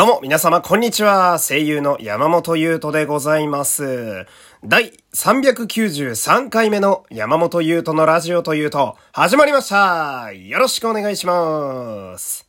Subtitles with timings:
[0.00, 1.38] どうも、皆様、こんにちは。
[1.38, 4.24] 声優の山本優斗でございます。
[4.64, 10.32] 第393回目の山本優斗のラジオというと、始まりました。
[10.32, 12.48] よろしくお願いします。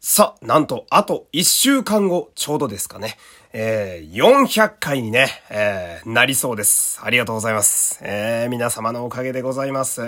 [0.00, 3.16] さあ、なんと、あと1週間後、ちょうどですかね。
[3.54, 7.00] えー、400回にね、えー、なりそうです。
[7.02, 8.00] ありがとうございます。
[8.02, 10.02] えー、皆様のおかげでございます。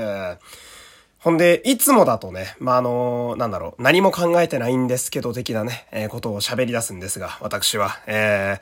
[1.26, 8.60] ほんで、いつもだとね、まあ、あのなんだろう、何も考えてないんですけど、的なね、えーことを喋り出すんですが、私は、え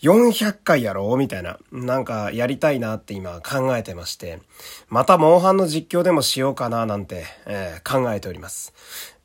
[0.00, 4.40] ー、400回やろうみたいな、なんか、やりたいなって今考えてまして、
[4.88, 8.72] また、モンハンの実況でもしようかな、なんて、えー考えております。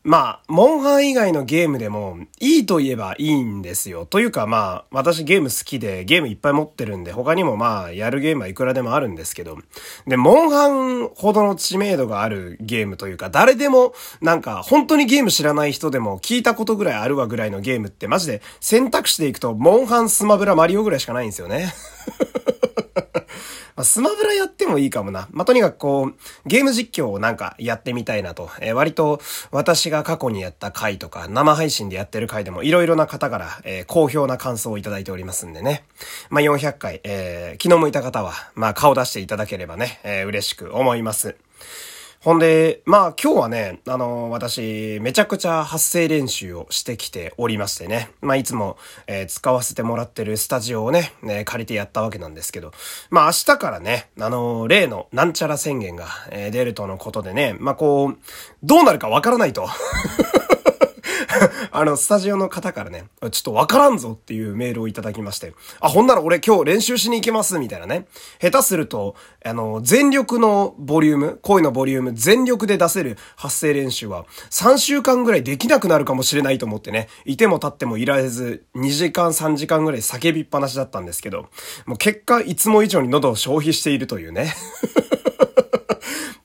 [0.04, 4.06] まあ、モンハン以外のゲームでも、いいと言えばいいんですよ。
[4.06, 9.58] というかまあ、私ゲーム好きで、ゲームいっぱい持ってるんで、他にもまあ、やるゲームはいくらでもあるんですけど、
[10.06, 21.74] で、モンハンほどの知名度があるゲームというか、誰でも、なんか、本当にゲーム知らない人でも聞いたことぐらいあるわぐらいのゲームって、マジで選択肢でいくと、モンハン、スマブラ、マリオぐらいしかないんですよね。
[23.76, 25.28] まあ、スマブラやってもいいかもな。
[25.32, 28.50] まあ、とにかくこう、ゲーム実況をなんかやってみたいなと。
[28.60, 29.22] えー割と
[29.52, 35.86] 私が過去にやった回とか、生配信でやってる回でもいろいろな方から、えー好評な感想をいただいておりますんでね。
[36.30, 41.36] まあ、400回、えー昨日もいた方は、まあ、顔出していただければね、えー嬉しく思います。
[42.24, 48.12] ほんで、まあ今日はね、あの私、めちゃくちゃ発声練習をしてきておりましてね。
[48.22, 52.72] まあいつも、えー使わせてもらってるスタジオをね、ね借りてやったわけなんですけど。
[53.10, 58.18] まあ明日からね、あの例のなんちゃら宣言が、え出るとのことでね、まあこう、
[58.64, 59.68] どうなるかわからないと。
[61.76, 68.06] あの、スタジオの方からね、ちょっとわからんぞっていうメールをいただきまして、あ、ほんなら俺今日練習しに行けます、みたいなね。
[68.40, 81.50] 下手すると、あの、全力のボリューム、声のボリューム、全力で出せる発声練習は、3週間ぐらいできなくなるかもしれないと思ってね、いても立ってもいられず、2時間3時間ぐらい叫びっぱなしだったんですけど、
[81.88, 84.54] もう結果、いつも以上に喉を消費しているというね。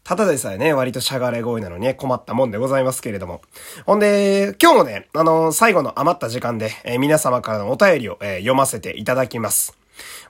[0.09, 3.43] ただでさえね、割としゃがれ声なのにね、困ったもんでございますけれども。
[3.85, 9.77] ほんで、今日もね、あの最後の余った時間で、えー皆様からのお便りを、えー読ませていただきます。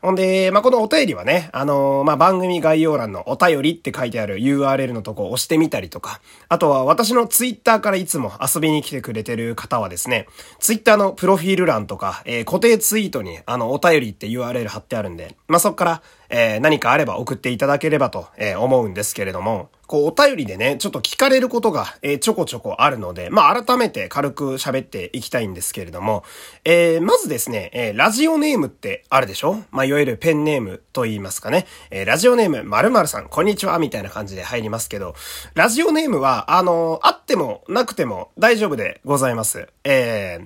[0.02, 10.26] ほんで、まあ、このお便りはね、あのーまあ、番組概要欄のお便りって書いてある URL のとこを押してみたりとか、あとは私のツイッターからいつも遊びに来てくれてる方はですね、
[10.58, 26.24] ツイッターのプロフィール欄とか、えー固定ツイートにあの、お便りって URL 貼ってあるんで、まあ、そっから、えー何かあれば送っていただければと、えー思うんですけれども、こう、お便りでね、ちょっと聞かれることが、えーちょこちょこあるので、まあ、改めて軽く喋っていきたいんですけれども、
[26.64, 29.62] えーまずですね、えーラジオネームってあるでしょ？
[29.70, 31.66] まあ、いわゆるペンネームと言いますかね。
[31.90, 35.14] えーラジオネーム〇〇さん、こんにちは、みたいな感じで入りますけど、
[35.54, 39.68] ラジオネームは、あのあってもなくても大丈夫でございます。
[39.84, 40.40] え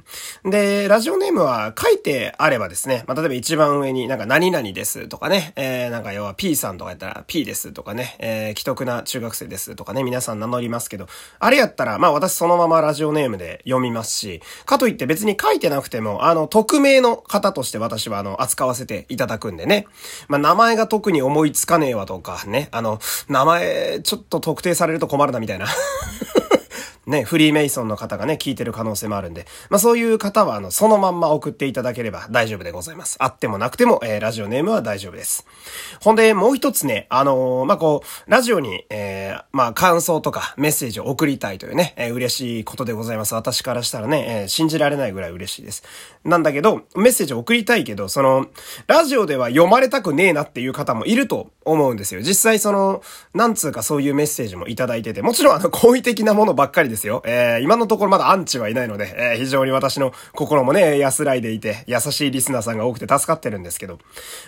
[0.44, 11.06] ーで、ラジオネームは書いてあればですね、まあ、例えば一番上になんか何々ですとかね、えーえなんか要は P さんとかやったら P ですとかね、えー既得な中学生ですとかね、皆さん名乗りますけど、
[11.38, 19.87] あれやったら、まあ私そのままラジオネームで読みますし、かといって別に書いてなくても、あの、匿名の方として私はあの、扱わせていただくんでね。
[20.28, 25.66] まあ名前が特に思いつかねえわとかね、あの、名前ちょっと特定されると困るなみたいな。
[27.07, 33.17] ね、フリーメイソンの方がね、聞いてる可能性もあるんで、まあそういう方は、あの、そのまんま送っていただければ大丈夫でございます。
[33.19, 35.45] あってもなくても、えーラジオネームは大丈夫です。
[36.01, 43.35] ほんで、もう一つね、あのーまあこう、ラジオに、えーまあ感想とかメッセージを送りたいというね、えー嬉しいことでございます。
[43.35, 45.83] 私からしたらね、えー信じられないぐらい嬉しいです。
[46.25, 48.47] なんだけど、メッセージを送りたいけど、その、
[48.87, 52.21] ラジオでは読まれたくねえなっていう方もいると思うんですよ。
[52.21, 53.03] 実際その、
[53.35, 57.23] なんつうかそういうメッセージもいただいてて、もちろんあの、好意的なものばっかりですよ。
[57.27, 63.99] えー今のところまだアンチはいないので、えー非常に私の心もね、安らいでいて、優しいリスナーさんが多くて助かってるんですけど、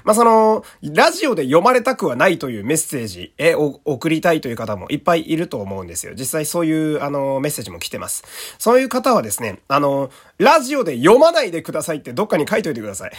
[0.05, 6.13] まあ、その、ラジオで読まれたくはないというメッセージ、え送りたいという方もいっぱいいると思うんですよ。
[6.17, 8.25] 実際そういう、あの、メッセージも来てます。
[8.59, 13.13] そういう方はですね、あの、ラジオで読まないでくださいってどっかに書いといてください。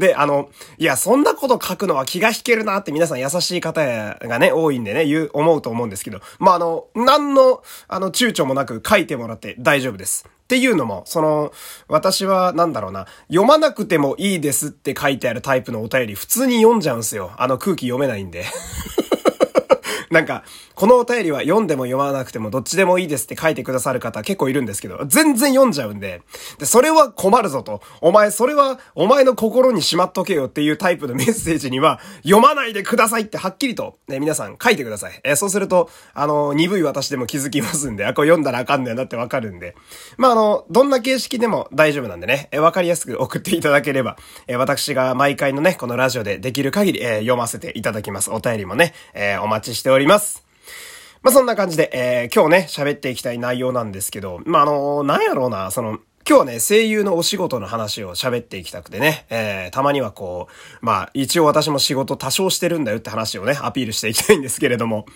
[0.00, 0.48] で、あの、
[0.78, 3.82] いや、そんなこと書くのは気が引けるなって皆さん優しい方
[4.18, 10.26] がね、多いんでね、言う、思うと思うんですけど、まあ、あの、何の、あの、躊躇もなく書いてもらって大丈夫です。
[10.26, 11.52] っていうのも、その、
[11.86, 17.32] 私は、なんだろうな、読まなくてもいいですって書いてあるタイプのお便り、普通に読んじゃうんすよ。
[17.36, 18.46] あの空気読めないんで。
[20.10, 20.42] なんか、
[20.74, 26.22] このお便りは読んでも読まなくてもどっちでもいいですって書いてくださる方結構いるんですけど、全然読んじゃうんで、
[26.58, 27.80] で、それは困るぞと。
[28.00, 35.20] お前、それはお前の心にしまっとけよっていうタイプのメッセージには、読まないでくださいってはっきりと、ね、皆さん書いてください。
[35.22, 39.76] えー、そうすると、あの、鈍い私でも気づきますんで、あ、これ読んだらあかんだよなってわかるんで。
[40.16, 44.16] まあ、あの、どんな形式でも大丈夫なんでね、えー、わかりやすく送っていただければ、
[44.48, 48.32] えー、私が毎回のね、このラジオでできる限り、えー、読ませていただきます。
[48.32, 50.44] お便りもね、えー、お待ちしておりますります。
[51.22, 55.98] まあ、そんな感じで、えー、今日ね、喋っていきたい内容なんですけど、まあ、あのー、なんやろうな、その、
[56.28, 60.48] 今日はね、声優のお仕事の話を喋っていきたくてね、えー、たまにはこ
[60.80, 65.06] う、まあ、一応私も仕事多少してるんだよって話をね、アピールしていきたいんですけれども、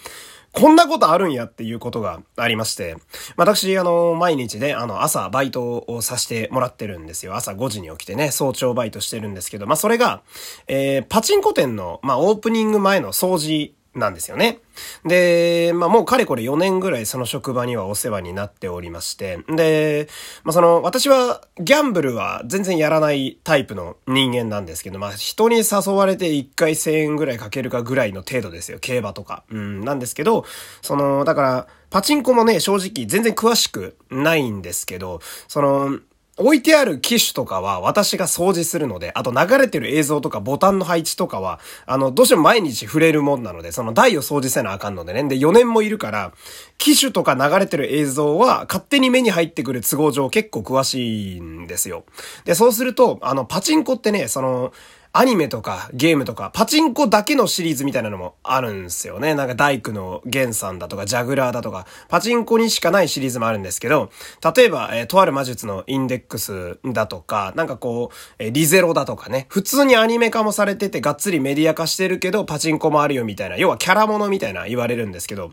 [0.54, 2.96] こんなことあるんやっていうことがありまして、
[3.36, 7.34] 私、あの、毎日ね、あの、朝バイトをさせてもらってるんですよ。
[7.34, 10.22] 朝5時に起きてね、早朝バイトしてるんですけど、まあ、それが、
[10.68, 14.58] えー、パチンコ店の、まあ、オープニング前の掃除なんですよね。
[15.04, 20.08] で、まあもうかれこれ4年ぐらいその職場にはお世話になっておりまして、で、
[20.42, 28.78] まあその、私はギャンブルは全然やらないタイプの人間なんですけど、まあ人に誘われて1回1000円ぐらいかけるかぐらいの程度ですよ。
[28.80, 29.44] 競馬とか。
[29.50, 30.44] うん、なんですけど、
[30.82, 36.00] その、だから、パチンコもね、正直全然詳しくないんですけど、その、
[36.36, 45.22] 置いてある機種とかは私が掃除するので、あと流れてる映像とかボタンの配置とかは、あの、どうしても毎日触れるもんなので、その台を掃除せなあかんのでね。
[45.24, 46.32] で、4年もいるから、
[46.76, 52.04] 機種とか流れてる映像は勝手に目に入ってくる都合上結構詳しいんですよ。
[52.44, 54.72] で、そうすると、あの、パチンコってね、その、
[55.16, 59.36] アニメとかゲームとか、パチンコだけのシリーズみたいなのもあるんですよね。
[59.36, 64.10] なんか大工のゲンさんだとか、ジャグラーだとか、パチンコにしかないシリーズもあるんですけど、
[64.56, 75.52] 例えば、えー、とある魔術のインデックスだとか、なんかこう、えー、リゼロだとかね、普通にアニメ化もされてて、がっつりメディア化してるけど、パチンコもあるよみたいな、要はキャラモノみたいな言われるんですけど、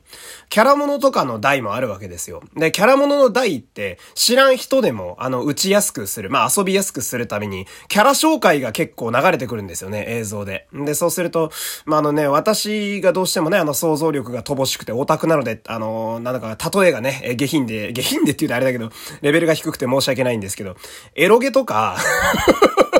[0.49, 2.41] キャラモノとかの台もあるわけですよ。
[2.55, 10.67] で、キャラモノの台って、知らん人でも、あの、打ちやすくする、まあ遊びやすくするために、キャラ紹介が結構流れてくるんですよね、映像で。
[10.73, 11.51] で、そうすると、
[11.85, 18.89] まあ、あのね、私がどうしてもね、あの、想像力が乏しくてオタクなので、あの、なんだか、例えがね、下品で、下品でって言うとあれだけど、
[19.21, 20.75] レベルが低くて申し訳ないんですけど、
[21.15, 21.97] エロゲとか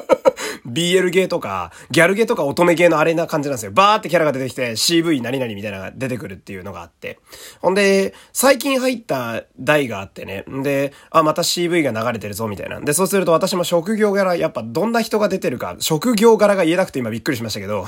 [0.74, 3.72] BL ゲーとか、ギャルゲーとか乙女ゲーのあれな感じなんですよ。
[3.72, 7.20] バーってキャラが出てきて CV 何々みたいなのが出てくるっていうのがあって。
[7.60, 10.46] ほんで、最近入った台があってね。
[10.50, 12.80] んで、あ、また CV が流れてるぞみたいな。
[12.80, 17.86] で、そうすると私も職業柄、やっぱどんな人が出てるか、職業柄が言えなくて今びっくりしましたけど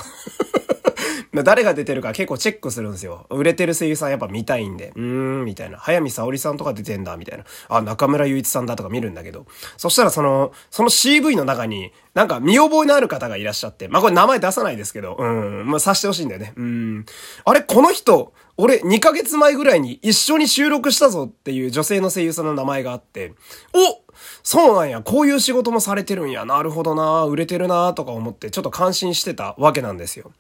[1.43, 3.25] 誰が出てるか結構チェックするんですよ。
[3.29, 4.93] 売れてる声優さんやっぱ見たいんで。
[4.95, 5.77] うーん、みたいな。
[5.77, 7.45] 早見沙織さんとか出てんだ、みたいな。
[7.69, 9.45] あ、中村祐一さんだとか見るんだけど。
[9.77, 13.87] そしたらその、その CV の中に、なんか見覚えのある方がいらっしゃって。
[13.87, 15.15] まあ、これ名前出さないですけど。
[15.19, 15.67] うん。
[15.67, 16.53] まあ、さしてほしいんだよね。
[16.55, 17.05] うん。
[17.45, 23.33] あれ、この人、俺2ヶ月前ぐらいに一緒に収録したぞっていう女性の声優さんの名前があって、
[23.73, 24.12] お
[24.43, 30.31] そうなんや、こういう仕事もされてるんや、なるほどな、売れてるな、とか思ってちょっと感心してたわけなんですよ。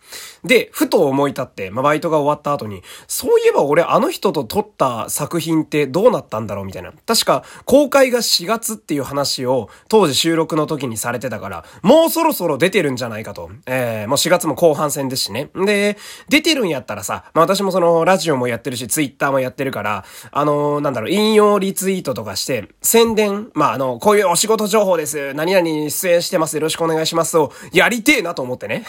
[0.43, 6.91] で、ふと思い立って、まあ、バイトが終わった後に、そういえば俺あの人と撮った作品ってどうなったんだろうみたいな。
[7.05, 13.49] 確か、公開が4月っていう話を当時収録の時にされてたから、もうそろそろ出てるんじゃないかと。
[13.65, 15.49] えー、もう4月も後半戦ですしね。
[15.55, 15.97] で、
[16.29, 25.33] 出てるんやったらさ、まあ、私もそのラジオもやってるし、ツイッターもやってるから、あのー、なんだろう、引用リツイートとかして、宣伝、まあ、あの、こういうお仕事情報です。
[25.33, 26.55] 何々に出演してます。
[26.57, 28.85] よろしくお願いしますを、やりてえなと思ってね。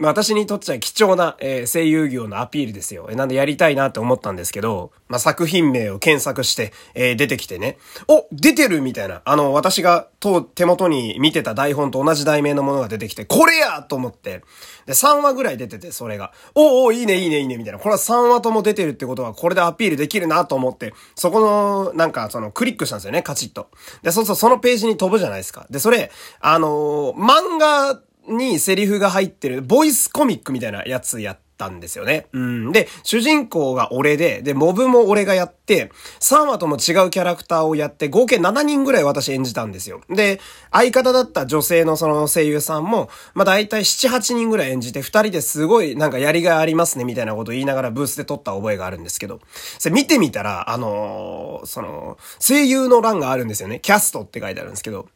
[0.00, 3.08] まあ私にとっちゃ貴重な、えー、声優業のアピールですよ。
[3.12, 7.76] なんでやりたいなって思ったんですけど、まあ作品名を検索して、えー、出てきてね、
[8.08, 9.20] お出てるみたいな。
[9.26, 10.08] あの、私が
[10.54, 14.42] 手元に見てた台本と同じ題名のものが出てきて、これやと思って、
[14.86, 16.32] で、3話ぐらい出てて、それが。
[16.54, 17.78] おおいいね、いいね、いいね、みたいな。
[17.78, 23.68] これは3話とも出てるってことは、これでアピールできるなと思って、そこの、なんか、その、クリックしたんですよね、カチッと。
[24.02, 25.66] で、そうそう、そのページに飛ぶじゃないですか。
[25.68, 32.26] で、それ、あのー、漫画にセリフが入ってる、ボイスコミックみたいなやつやったんですよね。
[32.32, 32.72] うん。
[32.72, 40.00] で、主人公が俺で、で、モブも俺がやって、3話とも違うキャラクターをやって、合計7人ぐらい私演じたんですよ。
[40.08, 49.40] で、相方だった女性のその声優さんも、まあ大体7、8人ぐらい演じて、2人ですごいなんかやりがいありますね、みたいなことを言いながらブースで撮った覚えがあるんですけど、
[49.78, 53.80] それ見てみたら、あのー、その、声優の欄があるんですよね。
[53.80, 55.08] キャストって書いてあるんですけど、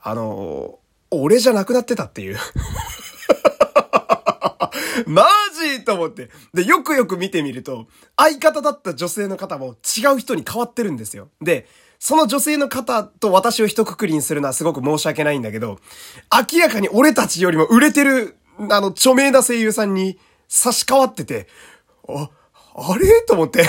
[0.00, 0.81] あのー
[1.12, 2.38] 俺じゃなくなってたっていう
[5.06, 5.24] マ
[5.60, 6.30] ジと思って。
[6.54, 11.28] で、よくよく見てみると、相方だった女性の方も違う人に変わってるんですよ。
[11.40, 11.66] で、
[11.98, 15.78] その女性の方と私を一括りにするのはすごく申し訳ないんだけど、
[16.52, 18.36] 明らかに俺たちよりも売れてる、
[18.70, 21.48] あの、著名な声優さんに差し替わってて、
[22.08, 22.28] あ、
[22.74, 23.22] あれ？
[23.22, 23.68] と思って。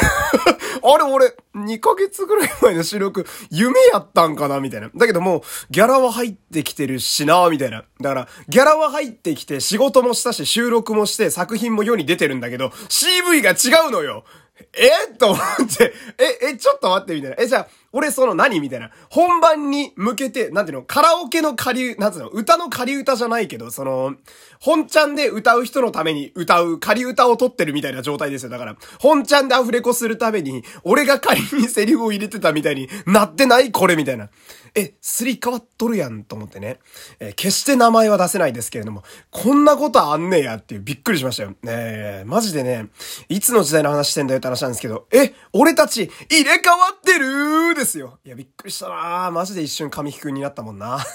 [0.86, 4.90] あれ俺、2ヶ月ぐらい前の収録、夢やったんかなみたいな。
[4.94, 7.86] だけどもう、ギャラは入ってきてるしなみたいな。
[8.02, 14.26] だから、ギャラは入ってきて、仕事もしたし、収録もして、作品も世に出てるんだけど、CV が違うのよ
[14.74, 15.18] え？
[15.18, 15.40] と思っ
[15.78, 15.94] て、
[16.42, 17.38] え、え、ちょっと待って、みたいな。
[17.40, 18.90] え、じゃあ、俺その何みたいな。
[19.10, 24.16] 本番に向けて、なんていうの、カラオケの仮、なんていうの、歌の仮歌じゃないけど、その、
[24.60, 28.50] 本ちゃんで歌う人のために歌う仮歌を撮ってるみたいな状態ですよ。
[28.50, 34.30] だから、本ちゃんでアフレコするために、俺が仮にセリフを入れてたみたいになってないこれみたいな。
[34.76, 36.80] え、すり替わっとるやんと思ってね。
[37.20, 41.52] えー、決して名前は出せないですけれども、こんなことあんねやっていうびっくりしましたよ。
[41.52, 42.88] ねえ、マジでね、
[43.30, 48.20] いつの時代の話してんだよって話なんですけど、え、俺たち入れ替わってるでよ。
[48.26, 51.00] いや、びっくりしたなマジで一瞬神木くんになったもんな。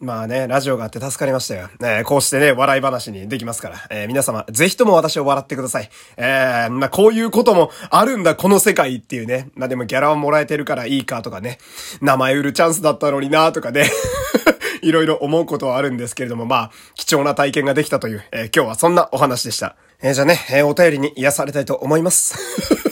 [0.00, 1.70] まあね、ラジオがあって助かりましたよ。
[1.80, 3.76] えー、こうしてね、笑い話にできますから。
[3.90, 5.88] えー、皆様、ぜひとも私を笑ってください。
[6.18, 9.48] えー、まあこういうこともあるんだ、この世界っていうね。
[9.54, 11.58] まあでもギャラはもらえてるからいいかとかね。
[12.02, 13.90] 名前売るチャンスだったのになとかね。
[14.82, 19.76] いろいろ思うことはあるんですけれども、まあ、貴重な体験ができたという、えー、今日はそんなお話でした。
[20.02, 22.83] えー、じゃあね、えー、お便りに癒されたいと思います。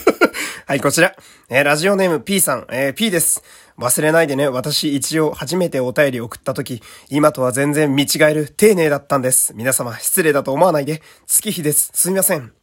[0.72, 1.14] はい、こちら。
[1.50, 3.42] えー、ラジオネーム P さん、えー、P です。
[3.76, 9.52] 忘れないでね、私一応初めてお便り送った時、今とは全然見違える丁寧だったんです。
[9.54, 11.90] 皆様失礼だと思わないで、月日です。
[11.92, 12.54] すみません。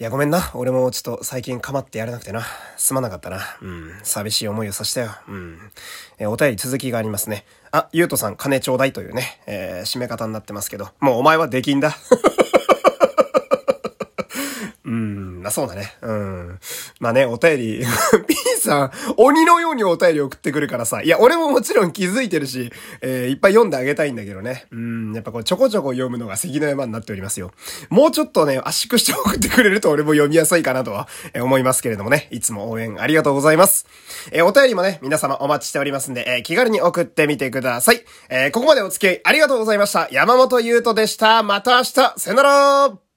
[0.00, 0.50] いや、ごめんな。
[0.54, 2.42] 俺もちょっと最近構ってやれなくてな。
[2.76, 3.38] すまなかったな。
[3.62, 3.92] うん。
[4.02, 5.10] 寂しい思いをさせたよ。
[5.28, 5.58] うん。
[6.18, 7.44] えお便り続きがありますね。
[7.70, 11.96] あ、ゆうとさん、金ちょうだいというね、えー、締め方になってますけど、もうお前はできんだ。
[14.84, 14.90] う
[15.40, 15.96] ん、まあそうだね。
[16.02, 16.58] うん。
[17.00, 17.84] まあね、お便り、
[18.26, 21.02] P さん、鬼のようにお便り送ってくるからさ。
[21.02, 22.70] いや、俺ももちろん気づいてるし、
[23.00, 24.66] えー、いっぱい読んであげたいんだけどね。
[24.70, 27.52] うん、やっぱこう、ちょこちょこ読むのが関の山になっておりますよ。
[27.88, 32.28] もうちょっとね、圧縮して送ってくれると俺も読みやすいかなとは、え思いますけれどもね。
[32.30, 33.86] いつも応援ありがとうございます。
[34.32, 38.04] えー、お便りもね、皆様お待ちしておりますんで、えー、気軽に送ってみてください。
[38.28, 40.08] えー、ここまでお付き合いありがとうございました。
[40.10, 41.42] 山本優斗でした。
[41.42, 43.09] また明日、さよなら